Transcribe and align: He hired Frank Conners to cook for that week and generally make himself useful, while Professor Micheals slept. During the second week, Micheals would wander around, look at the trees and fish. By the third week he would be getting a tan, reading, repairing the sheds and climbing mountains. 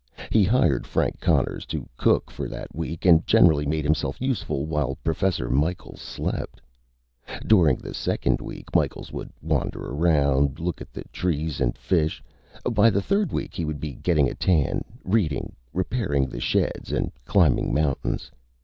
He 0.31 0.43
hired 0.43 0.87
Frank 0.87 1.19
Conners 1.19 1.63
to 1.67 1.87
cook 1.95 2.31
for 2.31 2.47
that 2.49 2.73
week 2.75 3.05
and 3.05 3.23
generally 3.27 3.67
make 3.67 3.83
himself 3.83 4.19
useful, 4.19 4.65
while 4.65 4.97
Professor 5.03 5.47
Micheals 5.47 6.01
slept. 6.01 6.59
During 7.45 7.77
the 7.77 7.93
second 7.93 8.41
week, 8.41 8.75
Micheals 8.75 9.11
would 9.11 9.31
wander 9.43 9.91
around, 9.93 10.59
look 10.59 10.81
at 10.81 10.91
the 10.91 11.03
trees 11.13 11.61
and 11.61 11.77
fish. 11.77 12.23
By 12.65 12.89
the 12.89 13.03
third 13.03 13.31
week 13.31 13.53
he 13.53 13.63
would 13.63 13.79
be 13.79 13.93
getting 13.93 14.27
a 14.27 14.33
tan, 14.33 14.83
reading, 15.03 15.55
repairing 15.71 16.29
the 16.29 16.39
sheds 16.39 16.91
and 16.91 17.11
climbing 17.25 17.71
mountains. 17.71 18.31